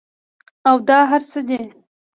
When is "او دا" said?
0.69-0.99